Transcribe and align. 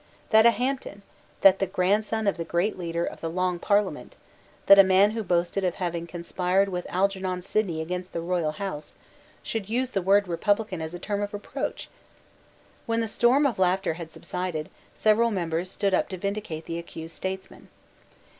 That 0.31 0.47
a 0.47 0.49
Hampden, 0.49 1.03
that 1.41 1.59
the 1.59 1.67
grandson 1.67 2.25
of 2.25 2.37
the 2.37 2.43
great 2.43 2.75
leader 2.75 3.05
of 3.05 3.21
the 3.21 3.29
Long 3.29 3.59
Parliament, 3.59 4.15
that 4.65 4.79
a 4.79 4.83
man 4.83 5.11
who 5.11 5.21
boasted 5.21 5.63
of 5.63 5.75
having 5.75 6.07
conspired 6.07 6.69
with 6.69 6.87
Algernon 6.89 7.43
Sidney 7.43 7.81
against 7.81 8.11
the 8.11 8.19
royal 8.19 8.53
House, 8.53 8.95
should 9.43 9.69
use 9.69 9.91
the 9.91 10.01
word 10.01 10.27
republican 10.27 10.81
as 10.81 10.95
a 10.95 10.99
term 10.99 11.21
of 11.21 11.33
reproach! 11.35 11.87
When 12.87 13.01
the 13.01 13.07
storm 13.07 13.45
of 13.45 13.59
laughter 13.59 13.93
had 13.93 14.09
subsided, 14.11 14.69
several 14.95 15.29
members 15.29 15.69
stood 15.69 15.93
up 15.93 16.09
to 16.09 16.17
vindicate 16.17 16.65
the 16.65 16.79
accused 16.79 17.13
statesmen. 17.15 17.67